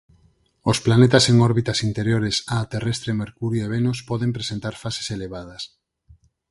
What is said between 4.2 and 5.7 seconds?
presentar fases elevadas.